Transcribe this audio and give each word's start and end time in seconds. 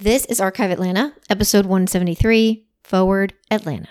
This 0.00 0.26
is 0.26 0.40
Archive 0.40 0.70
Atlanta, 0.70 1.12
episode 1.28 1.66
173 1.66 2.64
Forward 2.84 3.34
Atlanta. 3.50 3.88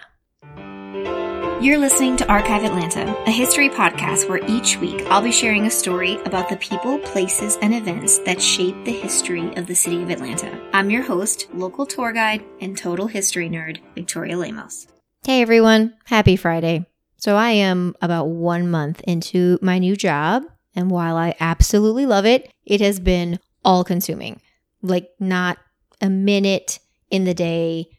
You're 1.62 1.80
listening 1.80 2.16
to 2.16 2.28
Archive 2.30 2.64
Atlanta, 2.64 3.14
a 3.28 3.30
history 3.30 3.68
podcast 3.68 4.30
where 4.30 4.40
each 4.48 4.78
week 4.78 5.02
I'll 5.08 5.22
be 5.22 5.34
sharing 5.34 5.66
a 5.66 5.70
story 5.70 6.16
about 6.24 6.48
the 6.48 6.56
people, 6.56 6.98
places, 7.00 7.58
and 7.62 7.74
events 7.74 8.20
that 8.20 8.42
shape 8.42 8.86
the 8.86 8.94
history 8.94 9.54
of 9.58 9.68
the 9.68 9.76
city 9.76 10.02
of 10.02 10.10
Atlanta. 10.10 10.58
I'm 10.72 10.90
your 10.90 11.04
host, 11.04 11.50
local 11.54 11.86
tour 11.86 12.14
guide, 12.14 12.42
and 12.62 12.78
total 12.78 13.08
history 13.08 13.50
nerd, 13.50 13.80
Victoria 13.94 14.38
Lemos. 14.38 14.88
Hey 15.26 15.42
everyone, 15.42 15.94
happy 16.06 16.38
Friday. 16.38 16.86
So, 17.18 17.36
I 17.36 17.50
am 17.50 17.96
about 18.02 18.30
one 18.30 18.72
month 18.72 19.02
into 19.02 19.60
my 19.62 19.78
new 19.78 19.98
job, 19.98 20.44
and 20.74 20.90
while 20.90 21.18
I 21.18 21.36
absolutely 21.42 22.06
love 22.06 22.26
it, 22.26 22.50
it 22.64 22.80
has 22.80 23.02
been 23.02 23.40
all 23.66 23.84
consuming. 23.84 24.40
Like, 24.82 25.10
not 25.20 25.58
a 26.02 26.10
minute 26.10 26.80
in 27.10 27.24
the 27.24 27.34
day 27.34 27.90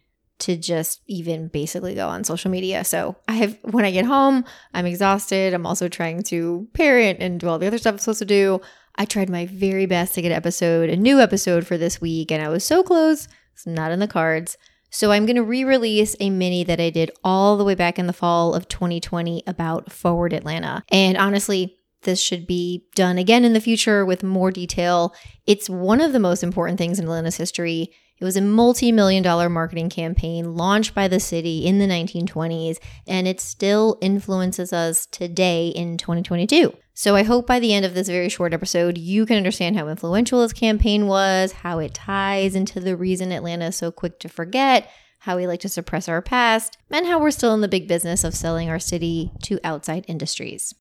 to 0.41 0.57
just 0.57 1.01
even 1.07 1.49
basically 1.49 1.95
go 1.95 2.09
on 2.09 2.25
social 2.25 2.51
media. 2.51 2.85
So 2.85 3.17
I 3.27 3.33
have 3.35 3.59
when 3.63 3.85
I 3.85 3.91
get 3.91 4.05
home, 4.05 4.45
I'm 4.73 4.87
exhausted. 4.87 5.53
I'm 5.53 5.67
also 5.67 5.89
trying 5.89 6.23
to 6.25 6.69
parent 6.75 7.19
and 7.21 7.41
do 7.41 7.49
all 7.49 7.59
the 7.59 7.67
other 7.67 7.79
stuff 7.79 7.95
I'm 7.95 7.99
supposed 7.99 8.21
to 8.21 8.25
do. 8.25 8.61
I 8.97 9.05
tried 9.05 9.31
my 9.31 9.47
very 9.47 9.87
best 9.87 10.15
to 10.15 10.23
get 10.23 10.33
an 10.33 10.37
episode, 10.37 10.91
a 10.91 10.97
new 10.97 11.21
episode 11.21 11.67
for 11.67 11.77
this 11.77 12.01
week, 12.01 12.33
and 12.33 12.43
I 12.43 12.49
was 12.49 12.65
so 12.65 12.83
close. 12.83 13.29
It's 13.53 13.67
not 13.67 13.93
in 13.93 14.01
the 14.01 14.09
cards. 14.09 14.57
So 14.91 15.13
I'm 15.13 15.27
going 15.27 15.37
to 15.37 15.43
re-release 15.43 16.17
a 16.19 16.31
mini 16.31 16.65
that 16.65 16.81
I 16.81 16.91
did 16.91 17.11
all 17.23 17.57
the 17.57 17.65
way 17.65 17.75
back 17.75 17.99
in 17.99 18.07
the 18.07 18.13
fall 18.13 18.55
of 18.55 18.69
2020 18.69 19.43
about 19.47 19.93
Forward 19.93 20.33
Atlanta. 20.33 20.83
And 20.91 21.17
honestly, 21.19 21.78
this 22.03 22.21
should 22.21 22.47
be 22.47 22.87
done 22.95 23.19
again 23.19 23.45
in 23.45 23.53
the 23.53 23.61
future 23.61 24.05
with 24.05 24.23
more 24.23 24.51
detail. 24.51 25.15
It's 25.47 25.69
one 25.69 26.01
of 26.01 26.13
the 26.13 26.21
most 26.21 26.43
important 26.43 26.79
things 26.79 26.99
in 26.99 27.05
Atlanta's 27.05 27.37
history. 27.37 27.91
It 28.21 28.25
was 28.25 28.37
a 28.37 28.41
multi 28.41 28.91
million 28.91 29.23
dollar 29.23 29.49
marketing 29.49 29.91
campaign 29.91 30.57
launched 30.57 30.95
by 30.95 31.07
the 31.07 31.21
city 31.21 31.65
in 31.67 31.79
the 31.79 31.87
1920s, 31.87 32.79
and 33.07 33.29
it 33.29 33.41
still 33.41 33.97
influences 34.01 34.73
us 34.73 35.07
today 35.07 35.69
in 35.69 35.97
2022. 35.99 36.73
So 36.95 37.15
I 37.15 37.23
hope 37.23 37.47
by 37.47 37.61
the 37.61 37.73
end 37.73 37.85
of 37.85 37.95
this 37.95 38.09
very 38.09 38.29
short 38.29 38.53
episode, 38.53 38.99
you 38.99 39.25
can 39.25 39.37
understand 39.37 39.77
how 39.77 39.87
influential 39.87 40.41
this 40.41 40.53
campaign 40.53 41.07
was, 41.07 41.53
how 41.53 41.79
it 41.79 41.95
ties 41.95 42.57
into 42.57 42.81
the 42.81 42.97
reason 42.97 43.31
Atlanta 43.31 43.67
is 43.67 43.77
so 43.77 43.93
quick 43.93 44.19
to 44.21 44.29
forget, 44.29 44.91
how 45.21 45.37
we 45.37 45.47
like 45.47 45.61
to 45.61 45.69
suppress 45.69 46.09
our 46.09 46.21
past, 46.21 46.77
and 46.91 47.07
how 47.07 47.21
we're 47.21 47.31
still 47.31 47.55
in 47.55 47.61
the 47.61 47.69
big 47.69 47.87
business 47.87 48.25
of 48.25 48.35
selling 48.35 48.69
our 48.69 48.81
city 48.81 49.31
to 49.43 49.61
outside 49.63 50.05
industries. 50.09 50.75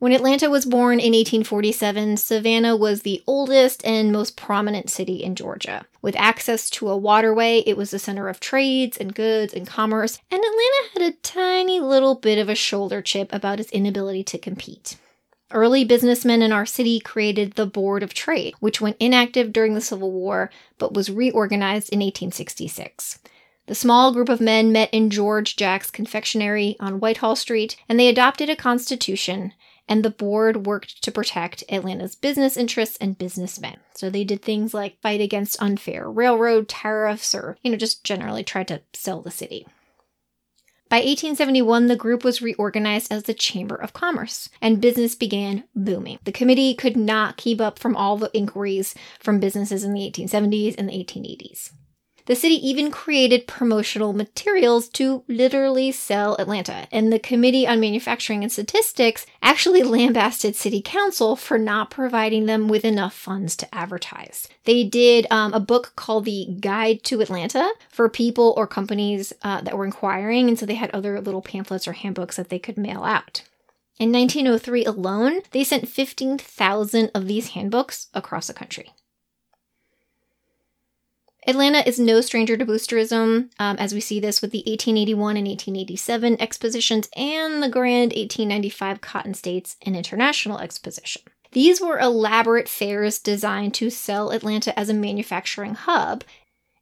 When 0.00 0.12
Atlanta 0.12 0.48
was 0.48 0.64
born 0.64 0.98
in 0.98 1.12
1847, 1.12 2.16
Savannah 2.16 2.74
was 2.74 3.02
the 3.02 3.22
oldest 3.26 3.84
and 3.84 4.10
most 4.10 4.34
prominent 4.34 4.88
city 4.88 5.22
in 5.22 5.34
Georgia. 5.34 5.84
With 6.00 6.16
access 6.16 6.70
to 6.70 6.88
a 6.88 6.96
waterway, 6.96 7.62
it 7.66 7.76
was 7.76 7.90
the 7.90 7.98
center 7.98 8.30
of 8.30 8.40
trades 8.40 8.96
and 8.96 9.14
goods 9.14 9.52
and 9.52 9.66
commerce, 9.66 10.18
and 10.30 10.40
Atlanta 10.40 10.88
had 10.94 11.02
a 11.02 11.16
tiny 11.18 11.80
little 11.80 12.14
bit 12.14 12.38
of 12.38 12.48
a 12.48 12.54
shoulder 12.54 13.02
chip 13.02 13.30
about 13.30 13.60
its 13.60 13.70
inability 13.72 14.24
to 14.24 14.38
compete. 14.38 14.96
Early 15.50 15.84
businessmen 15.84 16.40
in 16.40 16.50
our 16.50 16.64
city 16.64 16.98
created 16.98 17.52
the 17.52 17.66
Board 17.66 18.02
of 18.02 18.14
Trade, 18.14 18.54
which 18.58 18.80
went 18.80 18.96
inactive 19.00 19.52
during 19.52 19.74
the 19.74 19.82
Civil 19.82 20.12
War 20.12 20.50
but 20.78 20.94
was 20.94 21.10
reorganized 21.10 21.90
in 21.90 21.98
1866. 21.98 23.18
The 23.66 23.74
small 23.74 24.14
group 24.14 24.30
of 24.30 24.40
men 24.40 24.72
met 24.72 24.88
in 24.94 25.10
George 25.10 25.56
Jack's 25.56 25.90
confectionery 25.90 26.76
on 26.80 27.00
Whitehall 27.00 27.36
Street, 27.36 27.76
and 27.86 28.00
they 28.00 28.08
adopted 28.08 28.48
a 28.48 28.56
constitution 28.56 29.52
and 29.90 30.04
the 30.04 30.10
board 30.10 30.66
worked 30.66 31.02
to 31.02 31.10
protect 31.10 31.64
Atlanta's 31.68 32.14
business 32.14 32.56
interests 32.56 32.96
and 32.98 33.18
businessmen. 33.18 33.78
So 33.94 34.08
they 34.08 34.22
did 34.22 34.40
things 34.40 34.72
like 34.72 35.00
fight 35.02 35.20
against 35.20 35.60
unfair 35.60 36.08
railroad 36.08 36.68
tariffs 36.68 37.34
or, 37.34 37.58
you 37.62 37.72
know, 37.72 37.76
just 37.76 38.04
generally 38.04 38.44
try 38.44 38.62
to 38.64 38.80
sell 38.94 39.20
the 39.20 39.32
city. 39.32 39.66
By 40.88 40.98
1871, 40.98 41.86
the 41.86 41.94
group 41.94 42.24
was 42.24 42.42
reorganized 42.42 43.12
as 43.12 43.24
the 43.24 43.34
Chamber 43.34 43.76
of 43.76 43.92
Commerce, 43.92 44.48
and 44.60 44.80
business 44.80 45.14
began 45.14 45.62
booming. 45.72 46.18
The 46.24 46.32
committee 46.32 46.74
could 46.74 46.96
not 46.96 47.36
keep 47.36 47.60
up 47.60 47.78
from 47.78 47.94
all 47.94 48.16
the 48.16 48.30
inquiries 48.34 48.96
from 49.20 49.38
businesses 49.38 49.84
in 49.84 49.92
the 49.92 50.00
1870s 50.00 50.74
and 50.76 50.88
the 50.88 50.92
1880s. 50.92 51.70
The 52.26 52.36
city 52.36 52.54
even 52.66 52.90
created 52.90 53.46
promotional 53.46 54.12
materials 54.12 54.88
to 54.90 55.24
literally 55.28 55.92
sell 55.92 56.36
Atlanta, 56.38 56.86
and 56.92 57.12
the 57.12 57.18
Committee 57.18 57.66
on 57.66 57.80
Manufacturing 57.80 58.42
and 58.42 58.52
Statistics 58.52 59.26
actually 59.42 59.82
lambasted 59.84 60.56
City 60.56 60.82
Council 60.82 61.36
for 61.36 61.58
not 61.58 61.90
providing 61.90 62.46
them 62.46 62.68
with 62.68 62.84
enough 62.84 63.14
funds 63.14 63.56
to 63.56 63.74
advertise. 63.74 64.48
They 64.64 64.84
did 64.84 65.26
um, 65.30 65.52
a 65.54 65.60
book 65.60 65.92
called 65.96 66.24
The 66.24 66.56
Guide 66.60 67.02
to 67.04 67.20
Atlanta 67.20 67.70
for 67.90 68.08
people 68.08 68.54
or 68.56 68.66
companies 68.66 69.32
uh, 69.42 69.60
that 69.62 69.76
were 69.76 69.84
inquiring, 69.84 70.48
and 70.48 70.58
so 70.58 70.66
they 70.66 70.74
had 70.74 70.90
other 70.90 71.20
little 71.20 71.42
pamphlets 71.42 71.88
or 71.88 71.92
handbooks 71.92 72.36
that 72.36 72.48
they 72.48 72.58
could 72.58 72.76
mail 72.76 73.02
out. 73.02 73.42
In 73.98 74.12
1903 74.12 74.86
alone, 74.86 75.42
they 75.50 75.62
sent 75.62 75.86
15,000 75.86 77.10
of 77.14 77.26
these 77.26 77.50
handbooks 77.50 78.06
across 78.14 78.46
the 78.46 78.54
country. 78.54 78.92
Atlanta 81.46 81.86
is 81.88 81.98
no 81.98 82.20
stranger 82.20 82.56
to 82.56 82.66
boosterism, 82.66 83.50
um, 83.58 83.76
as 83.78 83.94
we 83.94 84.00
see 84.00 84.20
this 84.20 84.42
with 84.42 84.50
the 84.50 84.58
1881 84.66 85.36
and 85.36 85.46
1887 85.46 86.40
expositions 86.40 87.08
and 87.16 87.62
the 87.62 87.68
grand 87.68 88.12
1895 88.12 89.00
Cotton 89.00 89.34
States 89.34 89.76
and 89.86 89.96
International 89.96 90.58
Exposition. 90.58 91.22
These 91.52 91.80
were 91.80 91.98
elaborate 91.98 92.68
fairs 92.68 93.18
designed 93.18 93.74
to 93.74 93.90
sell 93.90 94.30
Atlanta 94.30 94.78
as 94.78 94.88
a 94.88 94.94
manufacturing 94.94 95.74
hub, 95.74 96.24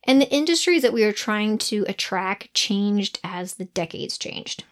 and 0.05 0.21
the 0.21 0.31
industries 0.31 0.83
that 0.83 0.93
we 0.93 1.05
are 1.05 1.13
trying 1.13 1.59
to 1.59 1.85
attract 1.89 2.53
changed 2.53 3.21
as 3.23 3.55
the 3.55 3.67
decades 3.67 4.19
changed. 4.19 4.65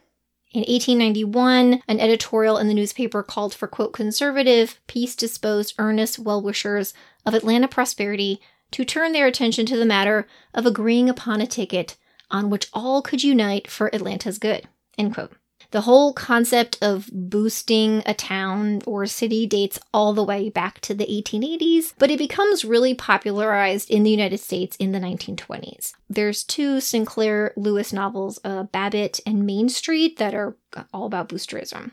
In 0.52 0.60
1891, 0.60 1.82
an 1.86 2.00
editorial 2.00 2.58
in 2.58 2.68
the 2.68 2.74
newspaper 2.74 3.22
called 3.22 3.54
for, 3.54 3.68
quote, 3.68 3.92
conservative, 3.92 4.80
peace 4.86 5.14
disposed, 5.14 5.74
earnest 5.78 6.18
well 6.18 6.42
wishers 6.42 6.94
of 7.24 7.34
Atlanta 7.34 7.68
prosperity 7.68 8.40
to 8.72 8.84
turn 8.84 9.12
their 9.12 9.26
attention 9.26 9.66
to 9.66 9.76
the 9.76 9.86
matter 9.86 10.26
of 10.54 10.66
agreeing 10.66 11.08
upon 11.08 11.40
a 11.40 11.46
ticket 11.46 11.96
on 12.30 12.50
which 12.50 12.68
all 12.72 13.02
could 13.02 13.22
unite 13.22 13.68
for 13.70 13.94
Atlanta's 13.94 14.38
good. 14.38 14.68
End 14.98 15.14
quote. 15.14 15.32
The 15.72 15.82
whole 15.82 16.12
concept 16.12 16.78
of 16.80 17.10
boosting 17.12 18.02
a 18.06 18.14
town 18.14 18.82
or 18.86 19.06
city 19.06 19.46
dates 19.46 19.80
all 19.92 20.12
the 20.12 20.24
way 20.24 20.48
back 20.48 20.80
to 20.82 20.94
the 20.94 21.06
1880s, 21.06 21.92
but 21.98 22.10
it 22.10 22.18
becomes 22.18 22.64
really 22.64 22.94
popularized 22.94 23.90
in 23.90 24.02
the 24.02 24.10
United 24.10 24.38
States 24.38 24.76
in 24.76 24.92
the 24.92 25.00
1920s. 25.00 25.92
There's 26.08 26.44
two 26.44 26.80
Sinclair 26.80 27.52
Lewis 27.56 27.92
novels, 27.92 28.38
uh, 28.44 28.64
Babbitt 28.64 29.20
and 29.26 29.44
Main 29.44 29.68
Street, 29.68 30.18
that 30.18 30.34
are 30.34 30.56
all 30.92 31.06
about 31.06 31.28
boosterism 31.28 31.92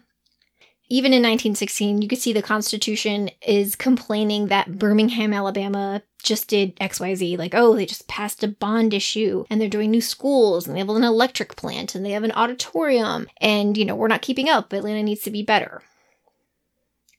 even 0.93 1.11
in 1.11 1.23
1916, 1.23 2.03
you 2.03 2.07
could 2.07 2.19
see 2.19 2.33
the 2.33 2.41
Constitution 2.43 3.31
is 3.41 3.75
complaining 3.75 4.47
that 4.47 4.77
Birmingham, 4.77 5.33
Alabama 5.33 6.03
just 6.23 6.47
did 6.47 6.75
XYZ. 6.77 7.37
Like, 7.37 7.53
oh, 7.53 7.75
they 7.75 7.85
just 7.85 8.07
passed 8.07 8.43
a 8.43 8.47
bond 8.47 8.93
issue 8.93 9.45
and 9.49 9.59
they're 9.59 9.69
doing 9.69 9.91
new 9.91 10.01
schools 10.01 10.65
and 10.65 10.75
they 10.75 10.79
have 10.79 10.89
an 10.89 11.03
electric 11.03 11.55
plant 11.55 11.95
and 11.95 12.05
they 12.05 12.11
have 12.11 12.23
an 12.23 12.31
auditorium. 12.31 13.27
And, 13.39 13.77
you 13.77 13.85
know, 13.85 13.95
we're 13.95 14.07
not 14.07 14.21
keeping 14.21 14.49
up. 14.49 14.73
Atlanta 14.73 15.03
needs 15.03 15.21
to 15.21 15.31
be 15.31 15.43
better. 15.43 15.81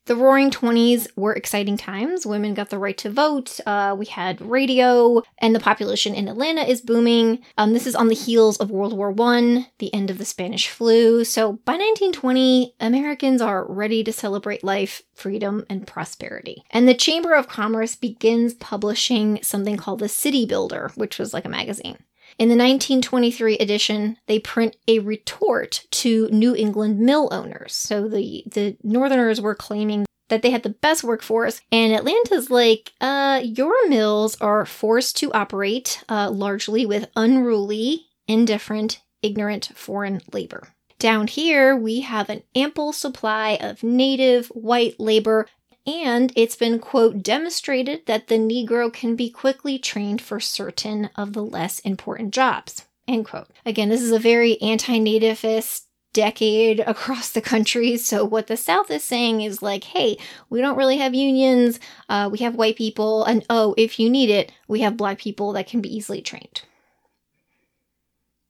The 0.06 0.16
Roaring 0.16 0.50
Twenties 0.50 1.09
were 1.16 1.32
exciting 1.32 1.78
times. 1.78 2.26
Women 2.26 2.53
got 2.53 2.69
the 2.69 2.78
right 2.78 2.98
to 2.98 3.09
vote. 3.09 3.59
Uh, 3.65 3.97
we 3.98 4.04
had 4.04 4.38
radio, 4.42 5.22
and 5.38 5.54
the 5.54 5.60
population 5.60 6.15
in 6.15 6.28
Atlanta 6.28 6.60
is 6.60 6.82
booming. 6.82 7.42
Um, 7.56 7.72
this 7.72 7.87
is 7.87 7.94
on 7.94 8.09
the 8.09 8.14
heels 8.14 8.59
of 8.59 8.70
World 8.70 8.93
War 8.93 9.10
One, 9.10 9.69
the 9.78 9.93
end 9.94 10.10
of 10.10 10.19
the 10.19 10.26
Spanish 10.26 10.69
flu. 10.69 11.25
So 11.25 11.54
by 11.64 11.72
1920, 11.72 12.75
Americans 12.81 13.41
are 13.41 13.64
ready 13.66 14.04
to 14.04 14.12
celebrate 14.12 14.62
life, 14.62 15.00
freedom, 15.14 15.64
and 15.70 15.87
prosperity. 15.87 16.64
And 16.70 16.87
the 16.87 16.93
Chamber 16.93 17.32
of 17.32 17.48
Commerce 17.48 17.97
begins 17.97 18.53
publishing 18.53 19.38
something 19.43 19.78
called 19.78 20.00
the 20.00 20.10
City 20.10 20.44
Builder, 20.44 20.93
which 20.96 21.19
was 21.19 21.32
like 21.32 21.46
a 21.46 21.49
magazine. 21.49 21.96
In 22.36 22.48
the 22.48 22.56
1923 22.56 23.58
edition, 23.58 24.16
they 24.26 24.40
print 24.40 24.76
a 24.88 24.98
retort 24.98 25.86
to 25.92 26.28
New 26.31 26.54
England 26.54 26.98
mill 26.98 27.28
owners. 27.31 27.76
So 27.76 28.08
the, 28.08 28.42
the 28.46 28.76
Northerners 28.82 29.40
were 29.40 29.54
claiming 29.54 30.04
that 30.28 30.42
they 30.42 30.50
had 30.50 30.62
the 30.62 30.70
best 30.70 31.04
workforce, 31.04 31.60
and 31.70 31.92
Atlanta's 31.92 32.50
like, 32.50 32.92
uh, 33.00 33.40
your 33.44 33.88
mills 33.88 34.36
are 34.40 34.64
forced 34.66 35.16
to 35.19 35.32
operate 35.32 36.02
uh, 36.08 36.31
largely 36.31 36.86
with 36.86 37.10
unruly, 37.14 38.06
indifferent, 38.26 39.00
ignorant 39.22 39.70
foreign 39.75 40.20
labor. 40.32 40.69
Down 40.98 41.26
here, 41.26 41.76
we 41.76 42.00
have 42.00 42.31
an 42.31 42.42
ample 42.54 42.92
supply 42.92 43.58
of 43.60 43.82
native 43.82 44.46
white 44.48 44.98
labor 44.98 45.46
and 45.86 46.32
it's 46.34 46.56
been, 46.56 46.78
quote, 46.78 47.22
demonstrated 47.22 48.06
that 48.06 48.28
the 48.28 48.38
Negro 48.38 48.92
can 48.92 49.16
be 49.16 49.28
quickly 49.28 49.78
trained 49.78 50.22
for 50.22 50.40
certain 50.40 51.10
of 51.16 51.34
the 51.34 51.44
less 51.44 51.78
important 51.81 52.32
jobs, 52.32 52.86
end 53.06 53.26
quote. 53.26 53.48
Again, 53.66 53.90
this 53.90 54.00
is 54.00 54.12
a 54.12 54.19
very 54.19 54.60
anti 54.62 54.98
nativist 54.98 55.82
decade 56.14 56.81
across 56.86 57.31
the 57.31 57.42
country. 57.42 57.98
So, 57.98 58.25
what 58.25 58.46
the 58.46 58.56
South 58.56 58.90
is 58.90 59.04
saying 59.04 59.42
is 59.42 59.60
like, 59.60 59.84
hey, 59.84 60.16
we 60.48 60.62
don't 60.62 60.78
really 60.78 60.96
have 60.96 61.14
unions. 61.14 61.78
Uh, 62.08 62.31
we 62.32 62.38
have 62.38 62.54
white 62.54 62.76
people. 62.76 63.25
And 63.25 63.44
oh, 63.50 63.75
if 63.76 64.00
you 64.00 64.08
need 64.08 64.31
it, 64.31 64.52
we 64.66 64.81
have 64.81 64.96
black 64.96 65.19
people 65.19 65.52
that 65.52 65.66
can 65.66 65.82
be 65.82 65.94
easily 65.94 66.22
trained. 66.22 66.62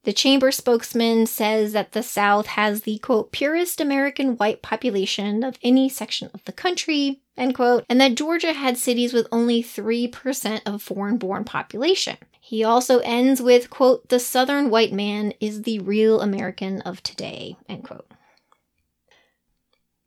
The 0.04 0.12
chamber 0.12 0.52
spokesman 0.52 1.26
says 1.26 1.72
that 1.72 1.92
the 1.92 2.02
South 2.02 2.46
has 2.46 2.82
the 2.82 2.98
quote, 2.98 3.32
purest 3.32 3.80
American 3.80 4.36
white 4.36 4.60
population 4.60 5.42
of 5.42 5.58
any 5.62 5.88
section 5.88 6.30
of 6.34 6.44
the 6.44 6.52
country, 6.52 7.22
end 7.38 7.54
quote, 7.54 7.86
and 7.88 7.98
that 8.02 8.14
Georgia 8.14 8.52
had 8.52 8.76
cities 8.76 9.14
with 9.14 9.26
only 9.32 9.62
3% 9.62 10.60
of 10.66 10.82
foreign 10.82 11.16
born 11.16 11.44
population. 11.44 12.18
He 12.38 12.62
also 12.62 12.98
ends 12.98 13.40
with, 13.40 13.70
quote, 13.70 14.10
the 14.10 14.20
Southern 14.20 14.68
white 14.68 14.92
man 14.92 15.32
is 15.40 15.62
the 15.62 15.78
real 15.78 16.20
American 16.20 16.82
of 16.82 17.02
today, 17.02 17.56
end 17.66 17.84
quote. 17.84 18.06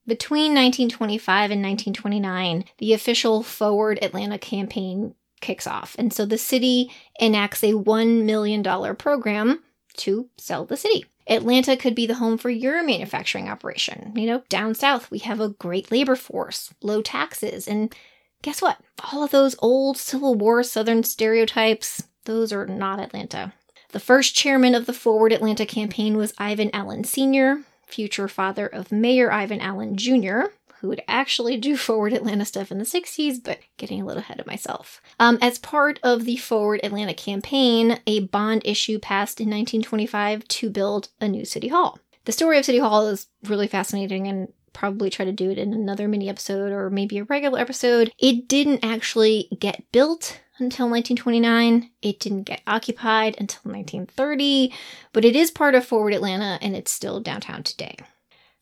Between 0.06 0.54
1925 0.54 1.52
and 1.52 1.64
1929, 1.64 2.66
the 2.78 2.94
official 2.94 3.42
Forward 3.42 3.98
Atlanta 4.04 4.38
campaign 4.38 5.16
kicks 5.42 5.66
off. 5.66 5.96
And 5.98 6.14
so 6.14 6.26
the 6.26 6.38
city 6.38 6.92
enacts 7.20 7.64
a 7.64 7.74
$1 7.74 8.24
million 8.24 8.64
program 8.96 9.64
to 9.98 10.30
sell 10.38 10.66
the 10.66 10.78
city. 10.78 11.06
Atlanta 11.28 11.76
could 11.76 11.94
be 11.94 12.06
the 12.06 12.16
home 12.16 12.38
for 12.38 12.50
your 12.50 12.84
manufacturing 12.84 13.50
operation. 13.50 14.14
You 14.16 14.28
know, 14.28 14.44
down 14.50 14.76
south, 14.76 15.12
we 15.12 15.20
have 15.20 15.40
a 15.40 15.50
great 15.50 15.92
labor 15.92 16.16
force, 16.16 16.74
low 16.82 17.02
taxes, 17.02 17.68
and 17.68 17.94
guess 18.42 18.62
what? 18.62 18.80
All 19.12 19.24
of 19.24 19.32
those 19.32 19.56
old 19.60 19.98
Civil 19.98 20.36
War 20.36 20.64
Southern 20.64 21.04
stereotypes, 21.04 22.04
those 22.26 22.54
are 22.54 22.66
not 22.66 23.00
Atlanta. 23.00 23.54
The 23.92 24.00
first 24.00 24.36
chairman 24.36 24.76
of 24.76 24.86
the 24.86 24.94
Forward 24.94 25.32
Atlanta 25.32 25.66
campaign 25.66 26.18
was 26.18 26.34
Ivan 26.38 26.70
Allen 26.74 27.04
Sr., 27.04 27.64
future 27.86 28.28
father 28.28 28.68
of 28.68 28.92
Mayor 28.92 29.32
Ivan 29.32 29.62
Allen 29.62 29.96
Jr., 29.98 30.52
who 30.80 30.88
would 30.88 31.02
actually 31.08 31.58
do 31.58 31.76
Forward 31.76 32.14
Atlanta 32.14 32.46
stuff 32.46 32.72
in 32.72 32.78
the 32.78 32.86
60s, 32.86 33.44
but 33.44 33.60
getting 33.78 34.02
a 34.02 34.06
little 34.06 34.22
ahead 34.22 34.40
of 34.40 34.48
myself. 34.48 35.02
Um, 35.20 35.38
as 35.42 35.60
part 35.60 36.00
of 36.04 36.26
the 36.26 36.38
Forward 36.38 36.80
Atlanta 36.84 37.14
campaign, 37.14 38.00
a 38.06 38.22
bond 38.22 38.62
issue 38.66 39.00
passed 39.00 39.40
in 39.40 39.48
1925 39.48 40.48
to 40.48 40.70
build 40.70 41.10
a 41.20 41.28
new 41.28 41.46
city 41.46 41.70
hall. 41.70 42.00
The 42.26 42.32
story 42.32 42.58
of 42.58 42.66
City 42.66 42.80
Hall 42.80 43.08
is 43.08 43.28
really 43.44 43.68
fascinating 43.68 44.28
and 44.28 44.52
probably 44.74 45.10
try 45.10 45.26
to 45.26 45.32
do 45.32 45.50
it 45.50 45.58
in 45.58 45.74
another 45.74 46.08
mini 46.08 46.30
episode 46.30 46.72
or 46.72 46.90
maybe 46.90 47.18
a 47.18 47.24
regular 47.24 47.60
episode. 47.60 48.12
It 48.20 48.48
didn't 48.48 48.84
actually 48.84 49.48
get 49.60 49.84
built 49.92 50.40
until 50.60 50.90
1929. 50.90 51.90
It 52.02 52.20
didn't 52.20 52.44
get 52.44 52.62
occupied 52.68 53.38
until 53.40 53.72
1930, 53.72 54.74
but 55.14 55.26
it 55.26 55.36
is 55.36 55.50
part 55.50 55.74
of 55.74 55.86
Forward 55.86 56.14
Atlanta 56.14 56.60
and 56.62 56.76
it's 56.76 56.92
still 56.92 57.20
downtown 57.20 57.64
today 57.64 57.96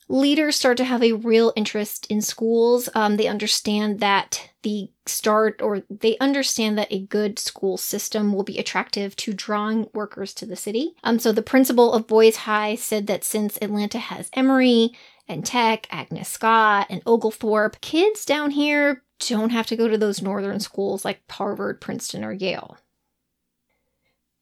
leaders 0.07 0.55
start 0.55 0.77
to 0.77 0.83
have 0.83 1.03
a 1.03 1.13
real 1.13 1.51
interest 1.55 2.05
in 2.09 2.21
schools. 2.21 2.89
Um, 2.93 3.17
they 3.17 3.27
understand 3.27 3.99
that 3.99 4.49
the 4.61 4.89
start 5.05 5.61
or 5.61 5.83
they 5.89 6.17
understand 6.19 6.77
that 6.77 6.91
a 6.91 7.05
good 7.05 7.39
school 7.39 7.77
system 7.77 8.33
will 8.33 8.43
be 8.43 8.57
attractive 8.57 9.15
to 9.17 9.33
drawing 9.33 9.87
workers 9.93 10.33
to 10.35 10.45
the 10.45 10.55
city. 10.55 10.93
Um, 11.03 11.19
so 11.19 11.31
the 11.31 11.41
principal 11.41 11.93
of 11.93 12.07
Boys 12.07 12.37
High 12.37 12.75
said 12.75 13.07
that 13.07 13.23
since 13.23 13.57
Atlanta 13.61 13.99
has 13.99 14.29
Emory 14.33 14.91
and 15.27 15.45
Tech, 15.45 15.87
Agnes 15.91 16.29
Scott, 16.29 16.87
and 16.89 17.01
Oglethorpe, 17.05 17.81
kids 17.81 18.25
down 18.25 18.51
here 18.51 19.03
don't 19.19 19.51
have 19.51 19.67
to 19.67 19.75
go 19.75 19.87
to 19.87 19.97
those 19.97 20.21
northern 20.21 20.59
schools 20.59 21.05
like 21.05 21.21
Harvard, 21.29 21.81
Princeton, 21.81 22.23
or 22.23 22.33
Yale. 22.33 22.77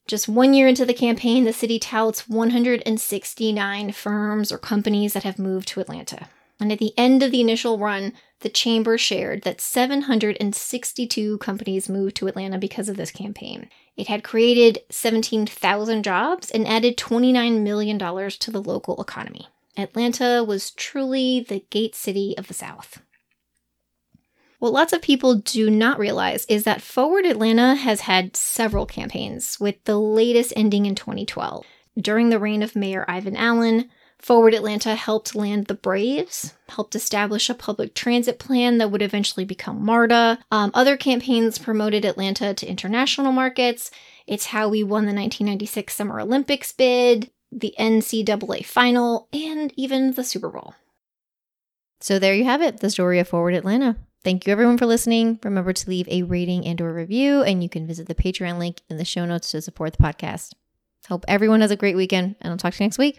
Just 0.05 0.27
one 0.27 0.53
year 0.53 0.67
into 0.67 0.85
the 0.85 0.93
campaign, 0.93 1.45
the 1.45 1.53
city 1.53 1.79
touts 1.79 2.27
169 2.27 3.91
firms 3.93 4.51
or 4.51 4.57
companies 4.57 5.13
that 5.13 5.23
have 5.23 5.39
moved 5.39 5.67
to 5.69 5.79
Atlanta. 5.79 6.27
And 6.59 6.71
at 6.71 6.79
the 6.79 6.93
end 6.97 7.23
of 7.23 7.31
the 7.31 7.41
initial 7.41 7.77
run, 7.77 8.13
the 8.41 8.49
chamber 8.49 8.97
shared 8.97 9.43
that 9.43 9.61
762 9.61 11.37
companies 11.39 11.89
moved 11.89 12.15
to 12.17 12.27
Atlanta 12.27 12.57
because 12.57 12.89
of 12.89 12.97
this 12.97 13.11
campaign. 13.11 13.69
It 13.95 14.07
had 14.07 14.23
created 14.23 14.79
17,000 14.89 16.03
jobs 16.03 16.51
and 16.51 16.67
added 16.67 16.97
$29 16.97 17.61
million 17.61 17.97
to 17.97 18.51
the 18.51 18.61
local 18.61 19.01
economy. 19.01 19.47
Atlanta 19.77 20.43
was 20.43 20.71
truly 20.71 21.39
the 21.39 21.63
gate 21.69 21.95
city 21.95 22.35
of 22.37 22.47
the 22.47 22.53
South. 22.53 23.01
What 24.63 24.71
lots 24.71 24.93
of 24.93 25.01
people 25.01 25.35
do 25.35 25.69
not 25.69 25.99
realize 25.99 26.45
is 26.45 26.63
that 26.63 26.81
Forward 26.81 27.25
Atlanta 27.25 27.75
has 27.75 27.99
had 27.99 28.37
several 28.37 28.85
campaigns, 28.85 29.59
with 29.59 29.75
the 29.83 29.99
latest 29.99 30.53
ending 30.55 30.85
in 30.85 30.95
2012. 30.95 31.65
During 31.99 32.29
the 32.29 32.39
reign 32.39 32.63
of 32.63 32.73
Mayor 32.73 33.03
Ivan 33.05 33.35
Allen, 33.35 33.89
Forward 34.19 34.53
Atlanta 34.53 34.95
helped 34.95 35.35
land 35.35 35.65
the 35.65 35.73
Braves, 35.73 36.53
helped 36.69 36.95
establish 36.95 37.49
a 37.49 37.53
public 37.53 37.93
transit 37.93 38.39
plan 38.39 38.77
that 38.77 38.89
would 38.89 39.01
eventually 39.01 39.43
become 39.43 39.83
MARTA. 39.83 40.39
Um, 40.49 40.71
other 40.73 40.95
campaigns 40.95 41.57
promoted 41.57 42.05
Atlanta 42.05 42.53
to 42.53 42.65
international 42.65 43.33
markets. 43.33 43.91
It's 44.27 44.45
how 44.45 44.69
we 44.69 44.81
won 44.81 45.03
the 45.03 45.07
1996 45.07 45.93
Summer 45.93 46.21
Olympics 46.21 46.71
bid, 46.71 47.31
the 47.51 47.75
NCAA 47.77 48.65
final, 48.65 49.27
and 49.33 49.73
even 49.75 50.13
the 50.13 50.23
Super 50.23 50.47
Bowl. 50.47 50.73
So 51.99 52.17
there 52.17 52.33
you 52.33 52.45
have 52.45 52.61
it, 52.61 52.79
the 52.79 52.89
story 52.89 53.19
of 53.19 53.27
Forward 53.27 53.55
Atlanta. 53.55 53.97
Thank 54.23 54.47
you 54.47 54.53
everyone 54.53 54.77
for 54.77 54.85
listening. 54.85 55.39
Remember 55.43 55.73
to 55.73 55.89
leave 55.89 56.07
a 56.07 56.23
rating 56.23 56.65
and 56.65 56.79
or 56.79 56.93
review 56.93 57.43
and 57.43 57.61
you 57.61 57.67
can 57.67 57.85
visit 57.85 58.07
the 58.07 58.15
Patreon 58.15 58.57
link 58.57 58.81
in 58.89 58.97
the 58.97 59.03
show 59.03 59.25
notes 59.25 59.51
to 59.51 59.61
support 59.61 59.97
the 59.97 60.03
podcast. 60.03 60.53
Hope 61.09 61.25
everyone 61.27 61.59
has 61.59 61.71
a 61.71 61.75
great 61.75 61.97
weekend 61.97 62.37
and 62.39 62.51
I'll 62.51 62.57
talk 62.57 62.73
to 62.73 62.83
you 62.83 62.87
next 62.87 62.97
week. 62.97 63.11